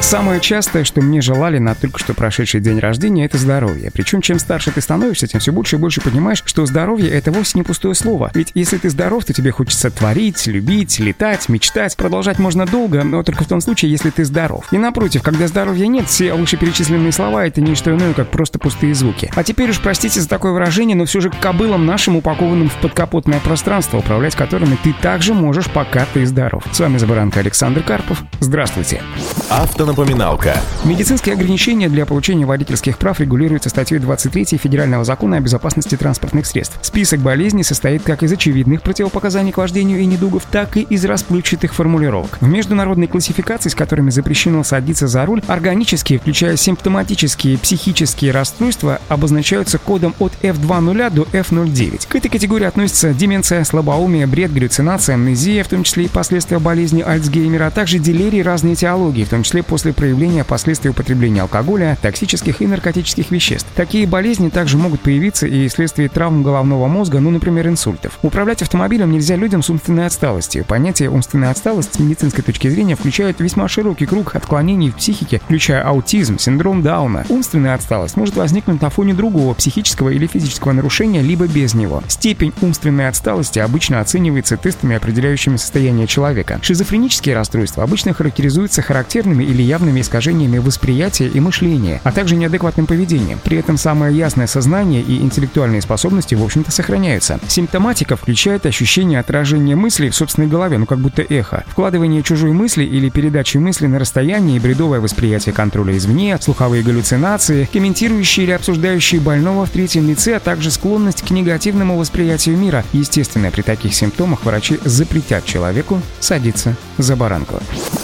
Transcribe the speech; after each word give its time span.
Самое 0.00 0.40
частое, 0.40 0.84
что 0.84 1.02
мне 1.02 1.20
желали 1.20 1.58
на 1.58 1.74
только 1.74 1.98
что 1.98 2.14
прошедший 2.14 2.60
день 2.60 2.78
рождения, 2.78 3.26
это 3.26 3.36
здоровье. 3.36 3.90
Причем, 3.92 4.22
чем 4.22 4.38
старше 4.38 4.70
ты 4.70 4.80
становишься, 4.80 5.26
тем 5.26 5.40
все 5.40 5.52
больше 5.52 5.76
и 5.76 5.78
больше 5.78 6.00
понимаешь, 6.00 6.42
что 6.46 6.64
здоровье— 6.64 7.10
это 7.10 7.30
вовсе 7.30 7.58
не 7.58 7.62
пустое 7.62 7.94
слово. 7.94 8.30
Ведь 8.32 8.52
если 8.54 8.78
ты 8.78 8.88
здоров, 8.88 9.26
то 9.26 9.34
тебе 9.34 9.50
хочется 9.50 9.90
творить, 9.90 10.46
любить, 10.46 10.98
летать, 10.98 11.48
мечтать. 11.50 11.94
Продолжать 11.96 12.38
можно 12.38 12.64
долго, 12.64 13.02
но 13.04 13.22
только 13.22 13.44
в 13.44 13.48
том 13.48 13.60
случае, 13.60 13.90
если 13.90 14.08
ты 14.08 14.24
здоров. 14.24 14.72
И 14.72 14.78
напротив, 14.78 15.22
когда 15.22 15.46
здоровья 15.46 15.86
нет, 15.88 16.06
все 16.06 16.32
вышеперечисленные 16.32 17.12
слова— 17.12 17.46
это 17.46 17.60
не 17.60 17.74
что 17.74 17.90
иное, 17.90 18.14
как 18.14 18.30
просто 18.30 18.58
пустые 18.58 18.94
звуки. 18.94 19.30
А 19.34 19.44
теперь 19.44 19.70
уж 19.70 19.80
простите 19.80 20.20
за 20.20 20.28
такое 20.28 20.52
выражение, 20.52 20.96
но 20.96 21.04
все 21.04 21.20
же 21.20 21.28
кобылам 21.28 21.84
нашим, 21.84 22.16
упакованным 22.16 22.70
в 22.70 22.76
подкапотное 22.76 23.40
пространство, 23.40 23.98
управлять 23.98 24.36
которыми 24.36 24.78
ты 24.82 24.94
также 25.02 25.34
можешь, 25.34 25.66
пока 25.66 26.06
ты 26.14 26.24
здоров. 26.24 26.64
С 26.72 26.80
вами 26.80 26.96
Забаранка 26.96 27.40
Александр 27.40 27.82
Карпов. 27.82 28.22
Здравствуйте. 28.40 29.02
Автонапоминалка 29.50 29.87
Напоминалка. 29.88 30.54
Медицинские 30.84 31.32
ограничения 31.32 31.88
для 31.88 32.04
получения 32.04 32.44
водительских 32.44 32.98
прав 32.98 33.20
регулируются 33.20 33.70
статьей 33.70 33.98
23 33.98 34.58
Федерального 34.58 35.02
закона 35.02 35.38
о 35.38 35.40
безопасности 35.40 35.96
транспортных 35.96 36.44
средств. 36.44 36.78
Список 36.82 37.20
болезней 37.20 37.62
состоит 37.62 38.02
как 38.02 38.22
из 38.22 38.30
очевидных 38.30 38.82
противопоказаний 38.82 39.50
к 39.50 39.56
вождению 39.56 40.00
и 40.00 40.04
недугов, 40.04 40.44
так 40.50 40.76
и 40.76 40.82
из 40.82 41.06
расплывчатых 41.06 41.72
формулировок. 41.72 42.36
В 42.42 42.46
международной 42.46 43.06
классификации, 43.06 43.70
с 43.70 43.74
которыми 43.74 44.10
запрещено 44.10 44.62
садиться 44.62 45.06
за 45.06 45.24
руль, 45.24 45.40
органические, 45.46 46.18
включая 46.18 46.58
симптоматические 46.58 47.56
психические 47.56 48.32
расстройства, 48.32 49.00
обозначаются 49.08 49.78
кодом 49.78 50.14
от 50.18 50.32
F2.0 50.42 51.10
до 51.14 51.22
F0.9. 51.22 52.08
К 52.08 52.14
этой 52.14 52.28
категории 52.28 52.66
относятся 52.66 53.14
деменция, 53.14 53.64
слабоумие, 53.64 54.26
бред, 54.26 54.52
галлюцинация, 54.52 55.14
амнезия, 55.14 55.64
в 55.64 55.68
том 55.68 55.82
числе 55.82 56.04
и 56.04 56.08
последствия 56.08 56.58
болезни 56.58 57.00
Альцгеймера, 57.00 57.68
а 57.68 57.70
также 57.70 57.98
делирии 57.98 58.42
разной 58.42 58.74
этиологии, 58.74 59.24
в 59.24 59.30
том 59.30 59.44
числе 59.44 59.62
после 59.62 59.77
после 59.78 59.92
проявления 59.92 60.42
последствий 60.42 60.90
употребления 60.90 61.42
алкоголя, 61.42 61.96
токсических 62.02 62.60
и 62.60 62.66
наркотических 62.66 63.30
веществ. 63.30 63.68
Такие 63.76 64.08
болезни 64.08 64.48
также 64.48 64.76
могут 64.76 65.02
появиться 65.02 65.46
и 65.46 65.68
вследствие 65.68 66.08
травм 66.08 66.42
головного 66.42 66.88
мозга, 66.88 67.20
ну, 67.20 67.30
например, 67.30 67.68
инсультов. 67.68 68.18
Управлять 68.22 68.60
автомобилем 68.60 69.12
нельзя 69.12 69.36
людям 69.36 69.62
с 69.62 69.70
умственной 69.70 70.06
отсталостью. 70.06 70.64
Понятие 70.64 71.10
умственная 71.10 71.52
отсталость 71.52 71.94
с 71.94 71.98
медицинской 72.00 72.42
точки 72.42 72.66
зрения 72.66 72.96
включает 72.96 73.38
весьма 73.38 73.68
широкий 73.68 74.06
круг 74.06 74.34
отклонений 74.34 74.90
в 74.90 74.96
психике, 74.96 75.40
включая 75.44 75.84
аутизм, 75.84 76.40
синдром 76.40 76.82
Дауна. 76.82 77.24
Умственная 77.28 77.74
отсталость 77.74 78.16
может 78.16 78.34
возникнуть 78.34 78.82
на 78.82 78.90
фоне 78.90 79.14
другого 79.14 79.54
психического 79.54 80.08
или 80.08 80.26
физического 80.26 80.72
нарушения, 80.72 81.22
либо 81.22 81.46
без 81.46 81.74
него. 81.74 82.02
Степень 82.08 82.52
умственной 82.62 83.06
отсталости 83.06 83.60
обычно 83.60 84.00
оценивается 84.00 84.56
тестами, 84.56 84.96
определяющими 84.96 85.56
состояние 85.56 86.08
человека. 86.08 86.58
Шизофренические 86.62 87.36
расстройства 87.36 87.84
обычно 87.84 88.12
характеризуются 88.12 88.82
характерными 88.82 89.44
или 89.44 89.67
явными 89.68 90.00
искажениями 90.00 90.58
восприятия 90.58 91.28
и 91.28 91.38
мышления, 91.40 92.00
а 92.02 92.10
также 92.10 92.34
неадекватным 92.34 92.86
поведением. 92.86 93.38
При 93.44 93.58
этом 93.58 93.76
самое 93.76 94.16
ясное 94.16 94.46
сознание 94.46 95.02
и 95.02 95.20
интеллектуальные 95.20 95.82
способности, 95.82 96.34
в 96.34 96.42
общем-то, 96.42 96.72
сохраняются. 96.72 97.38
Симптоматика 97.46 98.16
включает 98.16 98.66
ощущение 98.66 99.20
отражения 99.20 99.76
мыслей 99.76 100.10
в 100.10 100.16
собственной 100.16 100.48
голове, 100.48 100.78
ну 100.78 100.86
как 100.86 100.98
будто 100.98 101.22
эхо, 101.22 101.64
вкладывание 101.68 102.22
чужой 102.22 102.52
мысли 102.52 102.84
или 102.84 103.10
передачи 103.10 103.58
мысли 103.58 103.86
на 103.86 103.98
расстоянии, 103.98 104.58
бредовое 104.58 105.00
восприятие 105.00 105.54
контроля 105.54 105.96
извне, 105.96 106.38
слуховые 106.40 106.82
галлюцинации, 106.82 107.68
комментирующие 107.72 108.46
или 108.46 108.52
обсуждающие 108.52 109.20
больного 109.20 109.66
в 109.66 109.70
третьем 109.70 110.08
лице, 110.08 110.36
а 110.36 110.40
также 110.40 110.70
склонность 110.70 111.22
к 111.22 111.30
негативному 111.30 111.98
восприятию 111.98 112.56
мира. 112.56 112.84
Естественно, 112.92 113.50
при 113.50 113.62
таких 113.62 113.94
симптомах 113.94 114.44
врачи 114.44 114.78
запретят 114.84 115.44
человеку 115.44 116.00
садиться 116.20 116.76
за 116.96 117.16
баранку. 117.16 117.60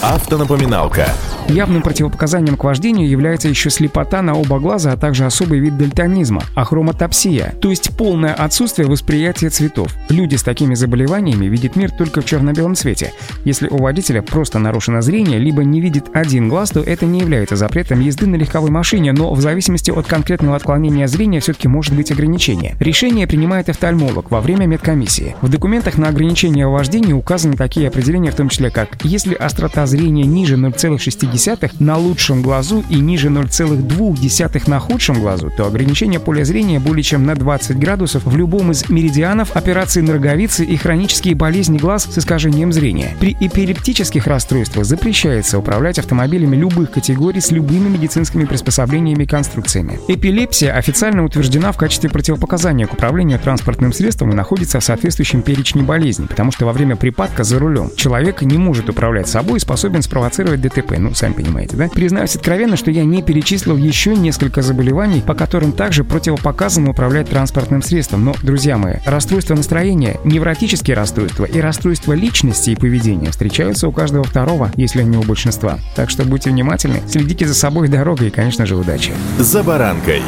Автонапоминалка. 0.06 1.08
Явным 1.48 1.82
противопоказанием 1.82 2.56
к 2.56 2.64
вождению 2.64 3.08
является 3.08 3.48
еще 3.48 3.70
слепота 3.70 4.20
на 4.22 4.34
оба 4.34 4.58
глаза, 4.58 4.92
а 4.92 4.96
также 4.96 5.24
особый 5.24 5.60
вид 5.60 5.78
дальтонизма– 5.78 6.42
ахромотопсия, 6.54 7.54
то 7.60 7.70
есть 7.70 7.96
полное 7.96 8.34
отсутствие 8.34 8.88
восприятия 8.88 9.48
цветов. 9.48 9.94
Люди 10.10 10.36
с 10.36 10.42
такими 10.42 10.74
заболеваниями 10.74 11.46
видят 11.46 11.76
мир 11.76 11.90
только 11.90 12.20
в 12.20 12.26
черно-белом 12.26 12.74
цвете. 12.74 13.12
Если 13.44 13.68
у 13.68 13.76
водителя 13.78 14.20
просто 14.20 14.58
нарушено 14.58 15.00
зрение, 15.00 15.38
либо 15.38 15.64
не 15.64 15.80
видит 15.80 16.06
один 16.12 16.48
глаз, 16.48 16.70
то 16.70 16.80
это 16.80 17.06
не 17.06 17.20
является 17.20 17.56
запретом 17.56 18.00
езды 18.00 18.26
на 18.26 18.36
легковой 18.36 18.70
машине, 18.70 19.12
но 19.12 19.32
в 19.32 19.40
зависимости 19.40 19.90
от 19.90 20.06
конкретного 20.06 20.56
отклонения 20.56 21.06
зрения 21.06 21.40
все-таки 21.40 21.68
может 21.68 21.94
быть 21.94 22.10
ограничение. 22.10 22.74
Решение 22.78 23.26
принимает 23.26 23.68
офтальмолог 23.68 24.30
во 24.30 24.40
время 24.40 24.66
медкомиссии. 24.66 25.36
В 25.42 25.48
документах 25.48 25.98
на 25.98 26.08
ограничение 26.08 26.66
вождения 26.66 27.14
указаны 27.14 27.56
такие 27.56 27.88
определения, 27.88 28.30
в 28.30 28.36
том 28.36 28.48
числе 28.48 28.70
как 28.70 29.02
«если 29.04 29.34
острота 29.34 29.86
зрения 29.86 29.93
ниже 30.02 30.56
0,6 30.56 31.70
на 31.78 31.96
лучшем 31.96 32.42
глазу 32.42 32.84
и 32.88 32.96
ниже 32.96 33.28
0,2 33.28 34.62
на 34.68 34.78
худшем 34.78 35.20
глазу, 35.20 35.50
то 35.56 35.66
ограничение 35.66 36.20
поля 36.20 36.44
зрения 36.44 36.80
более 36.80 37.02
чем 37.02 37.24
на 37.24 37.34
20 37.34 37.78
градусов 37.78 38.24
в 38.24 38.36
любом 38.36 38.72
из 38.72 38.88
меридианов, 38.88 39.56
операции 39.56 40.00
на 40.00 40.14
роговице 40.14 40.64
и 40.64 40.76
хронические 40.76 41.34
болезни 41.34 41.78
глаз 41.78 42.08
с 42.10 42.18
искажением 42.18 42.72
зрения. 42.72 43.16
При 43.20 43.36
эпилептических 43.38 44.26
расстройствах 44.26 44.84
запрещается 44.84 45.58
управлять 45.58 45.98
автомобилями 45.98 46.56
любых 46.56 46.90
категорий 46.90 47.40
с 47.40 47.50
любыми 47.50 47.88
медицинскими 47.88 48.44
приспособлениями 48.44 49.24
и 49.24 49.26
конструкциями. 49.26 49.98
Эпилепсия 50.08 50.72
официально 50.74 51.24
утверждена 51.24 51.72
в 51.72 51.76
качестве 51.76 52.10
противопоказания 52.10 52.86
к 52.86 52.92
управлению 52.92 53.38
транспортным 53.38 53.92
средством 53.92 54.30
и 54.30 54.34
находится 54.34 54.80
в 54.80 54.84
соответствующем 54.84 55.42
перечне 55.42 55.82
болезней, 55.82 56.26
потому 56.26 56.52
что 56.52 56.66
во 56.66 56.72
время 56.72 56.96
припадка 56.96 57.44
за 57.44 57.58
рулем 57.58 57.90
человек 57.96 58.42
не 58.42 58.58
может 58.58 58.88
управлять 58.88 59.28
собой 59.28 59.58
и 59.58 59.60
способен 59.84 60.02
спровоцировать 60.02 60.62
ДТП. 60.62 60.96
Ну, 60.96 61.12
сами 61.14 61.34
понимаете, 61.34 61.76
да? 61.76 61.88
Признаюсь 61.88 62.36
откровенно, 62.36 62.74
что 62.74 62.90
я 62.90 63.04
не 63.04 63.22
перечислил 63.22 63.76
еще 63.76 64.16
несколько 64.16 64.62
заболеваний, 64.62 65.20
по 65.20 65.34
которым 65.34 65.72
также 65.72 66.04
противопоказано 66.04 66.88
управлять 66.88 67.28
транспортным 67.28 67.82
средством. 67.82 68.24
Но, 68.24 68.34
друзья 68.42 68.78
мои, 68.78 68.94
расстройство 69.04 69.54
настроения, 69.54 70.18
невротические 70.24 70.96
расстройства 70.96 71.44
и 71.44 71.60
расстройства 71.60 72.14
личности 72.14 72.70
и 72.70 72.76
поведения 72.76 73.30
встречаются 73.30 73.86
у 73.86 73.92
каждого 73.92 74.24
второго, 74.24 74.72
если 74.76 75.02
не 75.02 75.18
у 75.18 75.22
большинства. 75.22 75.78
Так 75.94 76.08
что 76.08 76.24
будьте 76.24 76.48
внимательны, 76.48 77.02
следите 77.06 77.46
за 77.46 77.54
собой 77.54 77.88
дорогой 77.88 78.28
и, 78.28 78.30
конечно 78.30 78.64
же, 78.64 78.76
удачи. 78.76 79.12
За 79.38 79.62
баранкой. 79.62 80.22